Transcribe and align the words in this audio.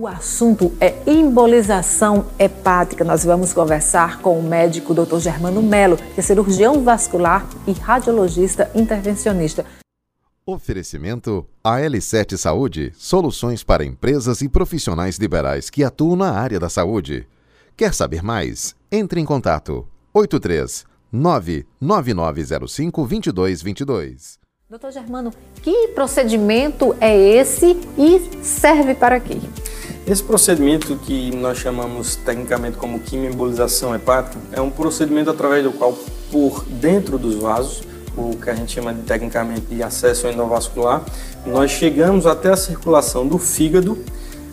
O 0.00 0.06
assunto 0.06 0.72
é 0.80 0.96
embolização 1.06 2.24
hepática. 2.38 3.04
Nós 3.04 3.22
vamos 3.22 3.52
conversar 3.52 4.22
com 4.22 4.40
o 4.40 4.42
médico 4.42 4.94
Dr. 4.94 5.18
Germano 5.18 5.62
Melo, 5.62 5.98
que 6.14 6.20
é 6.20 6.22
cirurgião 6.22 6.82
vascular 6.82 7.46
e 7.66 7.72
radiologista 7.72 8.70
intervencionista. 8.74 9.66
Oferecimento 10.46 11.46
AL7 11.62 12.38
Saúde, 12.38 12.94
soluções 12.96 13.62
para 13.62 13.84
empresas 13.84 14.40
e 14.40 14.48
profissionais 14.48 15.18
liberais 15.18 15.68
que 15.68 15.84
atuam 15.84 16.16
na 16.16 16.30
área 16.30 16.58
da 16.58 16.70
saúde. 16.70 17.28
Quer 17.76 17.92
saber 17.92 18.22
mais? 18.22 18.74
Entre 18.90 19.20
em 19.20 19.26
contato 19.26 19.86
83 20.14 20.86
99905 21.12 23.06
2222. 23.06 24.40
Doutor 24.66 24.92
Germano, 24.92 25.30
que 25.62 25.88
procedimento 25.88 26.96
é 27.02 27.14
esse 27.14 27.76
e 27.98 28.42
serve 28.42 28.94
para 28.94 29.20
quê? 29.20 29.36
Esse 30.06 30.22
procedimento 30.22 30.96
que 30.96 31.34
nós 31.36 31.58
chamamos 31.58 32.16
tecnicamente 32.16 32.76
como 32.76 32.98
quimioembolização 33.00 33.94
hepática 33.94 34.38
é 34.50 34.60
um 34.60 34.70
procedimento 34.70 35.30
através 35.30 35.62
do 35.62 35.72
qual, 35.72 35.96
por 36.32 36.64
dentro 36.64 37.18
dos 37.18 37.34
vasos, 37.36 37.82
o 38.16 38.36
que 38.36 38.50
a 38.50 38.54
gente 38.54 38.72
chama 38.72 38.92
de 38.92 39.02
tecnicamente 39.02 39.66
de 39.66 39.82
acesso 39.82 40.26
endovascular, 40.26 41.02
nós 41.46 41.70
chegamos 41.70 42.26
até 42.26 42.50
a 42.50 42.56
circulação 42.56 43.26
do 43.26 43.38
fígado, 43.38 43.98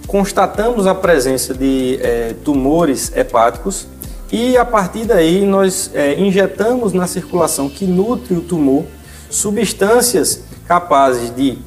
constatamos 0.06 0.86
a 0.86 0.94
presença 0.94 1.54
de 1.54 1.98
é, 2.02 2.36
tumores 2.44 3.12
hepáticos 3.16 3.88
e 4.32 4.58
a 4.58 4.66
partir 4.66 5.06
daí 5.06 5.46
nós 5.46 5.90
é, 5.94 6.20
injetamos 6.20 6.94
na 6.94 7.08
circulação 7.08 7.70
que 7.70 7.86
nutre 7.86 8.36
o 8.36 8.42
tumor 8.42 8.86
substâncias 9.30 10.44
capazes 10.68 11.34
de 11.34 11.58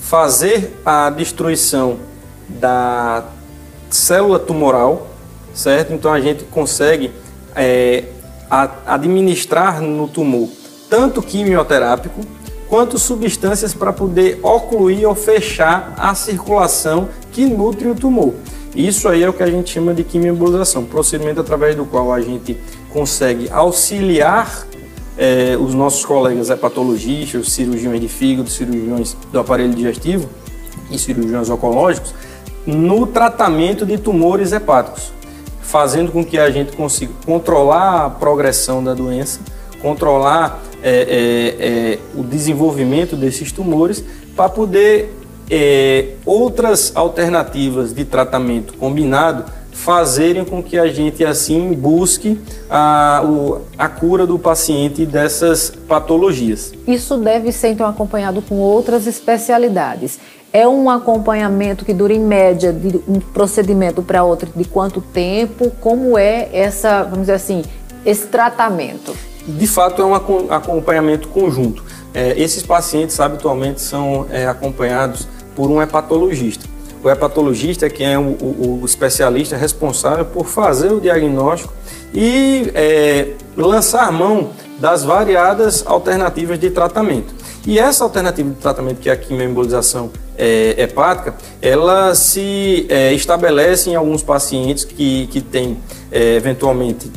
fazer 0.00 0.76
a 0.84 1.08
destruição 1.08 2.09
da 2.58 3.24
célula 3.90 4.38
tumoral, 4.38 5.08
certo? 5.54 5.92
Então 5.92 6.12
a 6.12 6.20
gente 6.20 6.44
consegue 6.44 7.10
é, 7.54 8.04
a, 8.50 8.94
administrar 8.94 9.80
no 9.80 10.08
tumor 10.08 10.48
tanto 10.90 11.22
quimioterápico 11.22 12.20
quanto 12.68 12.98
substâncias 12.98 13.72
para 13.72 13.92
poder 13.92 14.40
ocluir 14.42 15.08
ou 15.08 15.14
fechar 15.14 15.94
a 15.96 16.14
circulação 16.14 17.08
que 17.32 17.44
nutre 17.46 17.88
o 17.88 17.94
tumor. 17.94 18.34
Isso 18.74 19.08
aí 19.08 19.22
é 19.22 19.28
o 19.28 19.32
que 19.32 19.42
a 19.42 19.50
gente 19.50 19.70
chama 19.70 19.92
de 19.92 20.04
quimioembolização, 20.04 20.84
procedimento 20.84 21.40
através 21.40 21.74
do 21.74 21.84
qual 21.84 22.12
a 22.12 22.20
gente 22.20 22.56
consegue 22.92 23.48
auxiliar 23.50 24.66
é, 25.18 25.56
os 25.56 25.74
nossos 25.74 26.04
colegas 26.04 26.50
hepatologistas, 26.50 27.52
cirurgiões 27.52 28.00
de 28.00 28.08
fígado, 28.08 28.48
cirurgiões 28.48 29.16
do 29.32 29.38
aparelho 29.38 29.74
digestivo 29.74 30.28
e 30.90 30.98
cirurgiões 30.98 31.50
oncológicos 31.50 32.14
no 32.66 33.06
tratamento 33.06 33.86
de 33.86 33.98
tumores 33.98 34.52
hepáticos, 34.52 35.12
fazendo 35.62 36.12
com 36.12 36.24
que 36.24 36.38
a 36.38 36.50
gente 36.50 36.76
consiga 36.76 37.12
controlar 37.24 38.06
a 38.06 38.10
progressão 38.10 38.82
da 38.82 38.94
doença, 38.94 39.40
controlar 39.80 40.62
é, 40.82 40.90
é, 40.90 41.66
é, 41.66 41.98
o 42.14 42.22
desenvolvimento 42.22 43.16
desses 43.16 43.52
tumores, 43.52 44.04
para 44.34 44.48
poder 44.48 45.14
é, 45.50 46.14
outras 46.24 46.92
alternativas 46.94 47.92
de 47.92 48.04
tratamento 48.04 48.74
combinado 48.74 49.44
fazerem 49.72 50.44
com 50.44 50.62
que 50.62 50.78
a 50.78 50.88
gente 50.88 51.24
assim 51.24 51.72
busque 51.72 52.40
a, 52.68 53.22
o, 53.24 53.62
a 53.78 53.88
cura 53.88 54.26
do 54.26 54.38
paciente 54.38 55.06
dessas 55.06 55.70
patologias. 55.88 56.72
Isso 56.86 57.16
deve 57.16 57.52
ser 57.52 57.68
então 57.68 57.86
acompanhado 57.86 58.42
com 58.42 58.56
outras 58.56 59.06
especialidades. 59.06 60.18
É 60.52 60.66
um 60.66 60.90
acompanhamento 60.90 61.84
que 61.84 61.94
dura 61.94 62.12
em 62.12 62.18
média 62.18 62.72
de 62.72 63.00
um 63.08 63.20
procedimento 63.20 64.02
para 64.02 64.24
outro 64.24 64.50
de 64.54 64.64
quanto 64.64 65.00
tempo? 65.00 65.70
Como 65.80 66.18
é 66.18 66.48
essa, 66.52 67.04
vamos 67.04 67.20
dizer 67.20 67.34
assim, 67.34 67.62
esse 68.04 68.26
tratamento? 68.26 69.14
De 69.46 69.66
fato, 69.66 70.02
é 70.02 70.04
um 70.04 70.14
acompanhamento 70.14 71.28
conjunto. 71.28 71.84
É, 72.12 72.38
esses 72.40 72.62
pacientes 72.64 73.18
habitualmente 73.20 73.80
são 73.80 74.26
é, 74.30 74.46
acompanhados 74.46 75.28
por 75.54 75.70
um 75.70 75.80
hepatologista. 75.80 76.69
O 77.02 77.08
hepatologista 77.08 77.88
quem 77.88 78.12
é 78.12 78.18
o, 78.18 78.22
o, 78.22 78.80
o 78.82 78.84
especialista 78.84 79.56
responsável 79.56 80.24
por 80.24 80.46
fazer 80.46 80.92
o 80.92 81.00
diagnóstico 81.00 81.72
e 82.12 82.70
é, 82.74 83.32
lançar 83.56 84.10
mão 84.12 84.50
das 84.78 85.04
variadas 85.04 85.84
alternativas 85.86 86.58
de 86.58 86.70
tratamento. 86.70 87.34
E 87.66 87.78
essa 87.78 88.04
alternativa 88.04 88.48
de 88.48 88.56
tratamento, 88.56 89.00
que 89.00 89.10
é 89.10 89.12
a 89.12 89.16
quimioembolização 89.16 90.10
é, 90.36 90.74
hepática, 90.82 91.34
ela 91.60 92.14
se 92.14 92.86
é, 92.88 93.12
estabelece 93.12 93.90
em 93.90 93.94
alguns 93.94 94.22
pacientes 94.22 94.84
que, 94.84 95.26
que 95.26 95.42
têm, 95.42 95.76
é, 96.10 96.36
eventualmente, 96.36 97.10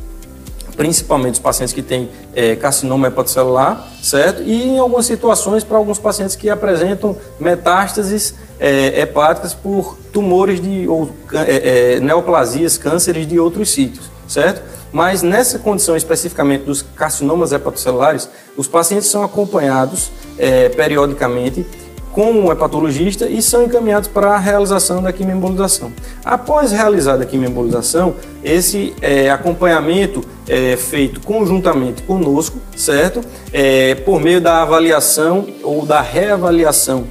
principalmente 0.75 1.35
os 1.35 1.39
pacientes 1.39 1.73
que 1.73 1.81
têm 1.81 2.09
é, 2.35 2.55
carcinoma 2.55 3.07
hepatocelular, 3.07 3.87
certo? 4.01 4.41
E 4.43 4.69
em 4.69 4.79
algumas 4.79 5.05
situações 5.05 5.63
para 5.63 5.77
alguns 5.77 5.99
pacientes 5.99 6.35
que 6.35 6.49
apresentam 6.49 7.15
metástases 7.39 8.35
é, 8.59 9.01
hepáticas 9.01 9.53
por 9.53 9.97
tumores 10.11 10.61
de, 10.61 10.87
ou 10.87 11.09
é, 11.33 11.95
é, 11.95 11.99
neoplasias, 11.99 12.77
cânceres 12.77 13.27
de 13.27 13.39
outros 13.39 13.71
sítios, 13.71 14.09
certo? 14.27 14.61
Mas 14.91 15.23
nessa 15.23 15.57
condição 15.57 15.97
especificamente 15.97 16.65
dos 16.65 16.81
carcinomas 16.81 17.51
hepatocelulares, 17.51 18.29
os 18.55 18.67
pacientes 18.67 19.07
são 19.07 19.23
acompanhados 19.23 20.11
é, 20.37 20.69
periodicamente 20.69 21.65
com 22.13 22.31
um 22.31 22.51
hepatologista 22.51 23.27
e 23.27 23.41
são 23.41 23.63
encaminhados 23.63 24.07
para 24.07 24.35
a 24.35 24.37
realização 24.37 25.01
da 25.01 25.11
quimioembolização. 25.11 25.91
Após 26.23 26.71
realizada 26.71 27.23
a 27.23 27.25
quimioembolização, 27.25 28.15
esse 28.43 28.93
é, 29.01 29.31
acompanhamento 29.31 30.23
é 30.47 30.77
feito 30.77 31.19
conjuntamente 31.21 32.03
conosco, 32.03 32.57
certo? 32.75 33.21
É, 33.51 33.95
por 33.95 34.21
meio 34.21 34.39
da 34.39 34.61
avaliação 34.61 35.47
ou 35.63 35.85
da 35.85 36.01
reavaliação 36.01 37.05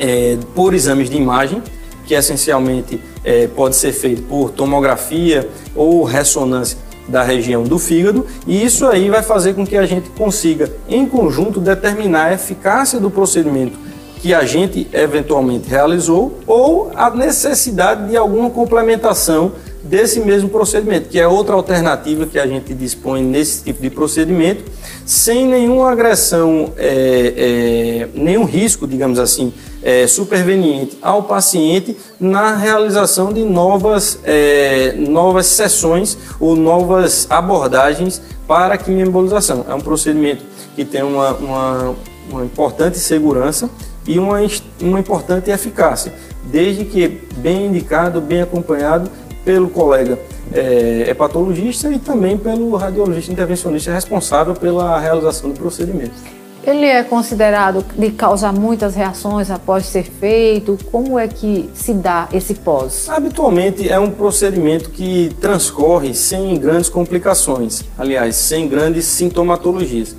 é, 0.00 0.38
por 0.54 0.72
exames 0.72 1.10
de 1.10 1.16
imagem, 1.16 1.62
que 2.06 2.14
essencialmente 2.14 3.00
é, 3.22 3.46
pode 3.46 3.76
ser 3.76 3.92
feito 3.92 4.22
por 4.22 4.50
tomografia 4.50 5.48
ou 5.76 6.02
ressonância 6.04 6.78
da 7.06 7.22
região 7.22 7.64
do 7.64 7.78
fígado, 7.78 8.26
e 8.46 8.64
isso 8.64 8.86
aí 8.86 9.10
vai 9.10 9.22
fazer 9.22 9.54
com 9.54 9.66
que 9.66 9.76
a 9.76 9.84
gente 9.84 10.08
consiga, 10.10 10.72
em 10.88 11.04
conjunto, 11.04 11.60
determinar 11.60 12.26
a 12.26 12.34
eficácia 12.34 12.98
do 12.98 13.10
procedimento 13.10 13.91
que 14.22 14.32
a 14.32 14.44
gente 14.44 14.86
eventualmente 14.92 15.68
realizou 15.68 16.38
ou 16.46 16.92
a 16.94 17.10
necessidade 17.10 18.08
de 18.08 18.16
alguma 18.16 18.48
complementação 18.50 19.50
desse 19.82 20.20
mesmo 20.20 20.48
procedimento, 20.48 21.08
que 21.08 21.18
é 21.18 21.26
outra 21.26 21.56
alternativa 21.56 22.24
que 22.24 22.38
a 22.38 22.46
gente 22.46 22.72
dispõe 22.72 23.20
nesse 23.20 23.64
tipo 23.64 23.82
de 23.82 23.90
procedimento, 23.90 24.62
sem 25.04 25.44
nenhuma 25.44 25.90
agressão, 25.90 26.72
é, 26.76 27.34
é, 27.36 28.08
nenhum 28.14 28.44
risco, 28.44 28.86
digamos 28.86 29.18
assim, 29.18 29.52
é, 29.82 30.06
superveniente 30.06 30.96
ao 31.02 31.24
paciente 31.24 31.96
na 32.20 32.54
realização 32.54 33.32
de 33.32 33.42
novas, 33.42 34.20
é, 34.22 34.94
novas 34.96 35.46
sessões 35.46 36.16
ou 36.38 36.54
novas 36.54 37.26
abordagens 37.28 38.22
para 38.46 38.74
a 38.74 38.78
quimioembolização. 38.78 39.66
É 39.68 39.74
um 39.74 39.80
procedimento 39.80 40.44
que 40.76 40.84
tem 40.84 41.02
uma, 41.02 41.32
uma, 41.32 41.96
uma 42.30 42.44
importante 42.44 42.98
segurança 42.98 43.68
e 44.06 44.18
uma, 44.18 44.38
uma 44.80 45.00
importante 45.00 45.50
eficácia, 45.50 46.12
desde 46.44 46.84
que 46.84 47.20
bem 47.36 47.66
indicado, 47.66 48.20
bem 48.20 48.42
acompanhado 48.42 49.10
pelo 49.44 49.68
colega 49.68 50.18
é, 50.52 51.06
hepatologista 51.08 51.90
e 51.90 51.98
também 51.98 52.36
pelo 52.36 52.74
radiologista 52.76 53.32
intervencionista 53.32 53.92
responsável 53.92 54.54
pela 54.54 54.98
realização 54.98 55.50
do 55.50 55.58
procedimento. 55.58 56.14
Ele 56.64 56.86
é 56.86 57.02
considerado 57.02 57.84
de 57.98 58.10
causar 58.12 58.52
muitas 58.52 58.94
reações 58.94 59.50
após 59.50 59.84
ser 59.84 60.04
feito? 60.04 60.78
Como 60.92 61.18
é 61.18 61.26
que 61.26 61.68
se 61.74 61.92
dá 61.92 62.28
esse 62.32 62.54
pós? 62.54 63.08
Habitualmente 63.08 63.88
é 63.88 63.98
um 63.98 64.10
procedimento 64.10 64.90
que 64.90 65.34
transcorre 65.40 66.14
sem 66.14 66.56
grandes 66.56 66.88
complicações, 66.88 67.82
aliás, 67.98 68.36
sem 68.36 68.68
grandes 68.68 69.06
sintomatologias. 69.06 70.14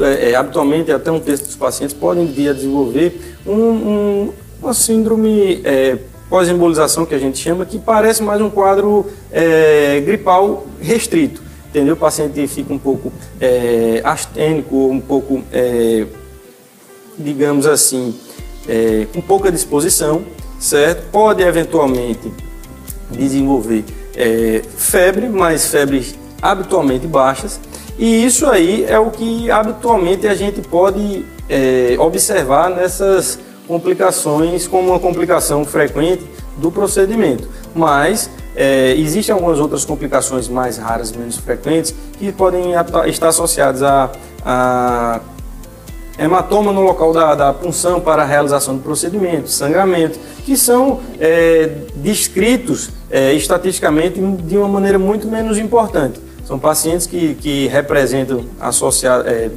É, 0.00 0.30
é, 0.30 0.34
habitualmente, 0.34 0.90
até 0.90 1.08
um 1.10 1.20
terço 1.20 1.44
dos 1.44 1.56
pacientes 1.56 1.94
podem 1.94 2.26
vir 2.26 2.48
a 2.48 2.52
desenvolver 2.52 3.36
um, 3.46 3.52
um, 3.52 4.32
uma 4.60 4.74
síndrome 4.74 5.60
é, 5.62 5.98
pós-embolização, 6.28 7.06
que 7.06 7.14
a 7.14 7.18
gente 7.18 7.38
chama, 7.38 7.64
que 7.64 7.78
parece 7.78 8.24
mais 8.24 8.40
um 8.40 8.50
quadro 8.50 9.06
é, 9.30 10.00
gripal 10.04 10.66
restrito 10.80 11.49
entendeu? 11.70 11.94
O 11.94 11.96
paciente 11.96 12.46
fica 12.46 12.72
um 12.72 12.78
pouco 12.78 13.12
é, 13.40 14.02
astênico, 14.04 14.76
um 14.76 15.00
pouco, 15.00 15.42
é, 15.52 16.04
digamos 17.16 17.66
assim, 17.66 18.14
é, 18.68 19.06
com 19.12 19.20
pouca 19.20 19.50
disposição, 19.50 20.22
certo? 20.58 21.10
Pode 21.10 21.42
eventualmente 21.42 22.30
desenvolver 23.10 23.84
é, 24.14 24.62
febre, 24.76 25.28
mas 25.28 25.68
febres 25.68 26.14
habitualmente 26.42 27.06
baixas, 27.06 27.60
e 27.98 28.24
isso 28.24 28.46
aí 28.46 28.84
é 28.88 28.98
o 28.98 29.10
que 29.10 29.50
habitualmente 29.50 30.26
a 30.26 30.34
gente 30.34 30.60
pode 30.62 31.24
é, 31.48 31.96
observar 31.98 32.70
nessas 32.70 33.38
complicações, 33.68 34.66
como 34.66 34.88
uma 34.88 34.98
complicação 34.98 35.64
frequente 35.64 36.24
do 36.56 36.72
procedimento. 36.72 37.48
Mas 37.74 38.30
é, 38.54 38.94
existem 38.96 39.32
algumas 39.32 39.58
outras 39.58 39.84
complicações 39.84 40.48
mais 40.48 40.76
raras, 40.78 41.12
menos 41.12 41.36
frequentes, 41.36 41.94
que 42.18 42.32
podem 42.32 42.72
estar 43.06 43.28
associadas 43.28 43.82
a, 43.82 44.10
a 44.44 45.20
hematoma 46.18 46.72
no 46.72 46.82
local 46.82 47.12
da, 47.12 47.34
da, 47.34 47.52
punção 47.52 48.00
para 48.00 48.22
a 48.22 48.26
realização 48.26 48.76
do 48.76 48.82
procedimento, 48.82 49.48
sangramento, 49.48 50.18
que 50.44 50.56
são 50.56 51.00
é, 51.18 51.70
descritos 51.96 52.90
é, 53.10 53.32
estatisticamente 53.32 54.20
de 54.20 54.56
uma 54.58 54.68
maneira 54.68 54.98
muito 54.98 55.26
menos 55.26 55.56
importante. 55.56 56.20
São 56.44 56.58
pacientes 56.58 57.06
que, 57.06 57.34
que 57.36 57.68
representam 57.68 58.44
associado, 58.60 59.28
é, 59.28 59.48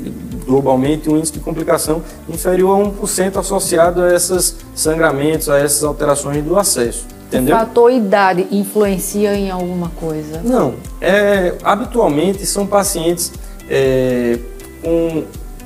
globalmente 0.45 1.09
um 1.09 1.17
índice 1.17 1.33
de 1.33 1.39
complicação 1.39 2.03
inferior 2.29 2.79
a 2.79 2.83
1% 2.83 3.37
associado 3.37 4.01
a 4.01 4.13
esses 4.13 4.55
sangramentos, 4.75 5.49
a 5.49 5.57
essas 5.57 5.83
alterações 5.83 6.43
do 6.43 6.57
acesso. 6.57 7.05
Entendeu? 7.33 7.55
O 7.55 7.59
fator 7.59 7.91
idade 7.91 8.47
influencia 8.51 9.33
em 9.35 9.49
alguma 9.49 9.89
coisa? 9.89 10.41
Não. 10.43 10.75
É, 11.01 11.55
habitualmente 11.63 12.45
são 12.45 12.67
pacientes 12.67 13.31
é, 13.69 14.37
com 14.83 15.23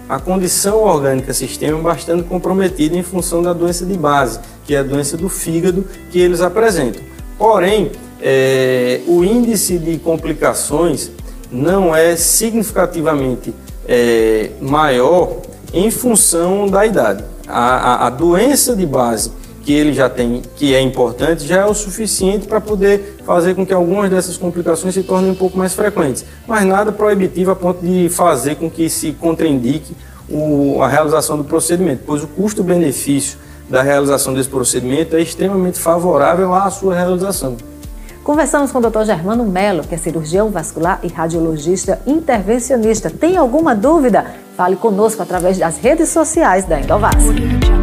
a 0.08 0.20
condição 0.20 0.78
orgânica 0.78 1.34
sistema 1.34 1.78
bastante 1.80 2.24
comprometida 2.24 2.96
em 2.96 3.04
função 3.04 3.42
da 3.42 3.52
doença 3.52 3.86
de 3.86 3.98
base, 3.98 4.40
que 4.66 4.74
é 4.74 4.80
a 4.80 4.84
doença 4.84 5.18
do 5.18 5.28
fígado 5.28 5.86
que 6.10 6.20
eles 6.20 6.40
apresentam. 6.40 7.02
Porém, 7.38 7.92
é, 8.22 9.02
o 9.06 9.24
índice 9.24 9.78
de 9.78 9.98
complicações 9.98 11.12
não 11.52 11.96
é 11.96 12.16
significativamente 12.16 13.54
é, 13.88 14.52
maior 14.62 15.38
em 15.74 15.92
função 15.92 16.68
da 16.68 16.86
idade. 16.86 17.24
A, 17.48 17.60
a, 17.60 18.08
a, 18.08 18.10
doença 18.10 18.76
de 18.76 18.86
base 18.86 19.32
que 19.68 19.74
ele 19.74 19.92
já 19.92 20.10
tem, 20.10 20.42
que 20.56 20.74
é 20.74 20.80
importante, 20.80 21.46
já 21.46 21.58
é 21.58 21.66
o 21.66 21.74
suficiente 21.74 22.48
para 22.48 22.62
poder 22.62 23.18
fazer 23.26 23.54
com 23.54 23.66
que 23.66 23.74
algumas 23.74 24.10
dessas 24.10 24.38
complicações 24.38 24.94
se 24.94 25.04
tornem 25.04 25.32
um 25.32 25.36
pouco 25.36 25.58
mais 25.58 25.74
frequentes. 25.74 26.24
Mas 26.48 26.64
nada 26.64 26.90
proibitivo 26.90 27.52
a 27.52 27.56
ponto 27.56 27.86
de 27.86 28.08
fazer 28.08 28.56
com 28.56 28.72
que 28.72 28.90
se 28.90 29.12
contraindique 29.12 29.94
o, 30.30 30.82
a 30.82 30.88
realização 30.88 31.36
do 31.38 31.44
procedimento, 31.44 32.04
pois 32.08 32.24
o 32.24 32.28
custo-benefício 32.28 33.38
da 33.70 33.82
realização 33.82 34.34
desse 34.34 34.48
procedimento 34.48 35.18
é 35.18 35.22
extremamente 35.22 35.78
favorável 35.80 36.54
à 36.54 36.70
sua 36.70 36.96
realização. 36.96 37.58
Conversamos 38.24 38.72
com 38.72 38.78
o 38.78 38.90
Dr. 38.90 39.04
Germano 39.04 39.44
Melo, 39.44 39.84
que 39.84 39.94
é 39.94 39.98
cirurgião 39.98 40.50
vascular 40.50 41.02
e 41.04 41.10
radiologista 41.10 42.00
intervencionista. 42.08 43.10
Tem 43.10 43.36
alguma 43.36 43.76
dúvida? 43.76 44.28
Fale 44.56 44.78
conosco 44.78 45.22
através 45.22 45.58
das 45.58 45.78
redes 45.78 46.08
sociais 46.08 46.64
da 46.64 46.80
Endovasc. 46.80 47.77